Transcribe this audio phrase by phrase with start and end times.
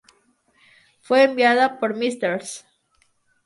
[1.01, 2.65] Fue enviada por Mrs.